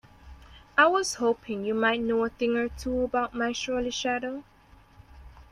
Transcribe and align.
I 0.79 0.87
was 0.87 1.13
hoping 1.21 1.63
you 1.63 1.75
might 1.75 2.01
know 2.01 2.25
a 2.25 2.29
thing 2.29 2.57
or 2.57 2.69
two 2.69 3.03
about 3.03 3.35
my 3.35 3.51
surly 3.53 3.91
shadow? 3.91 4.43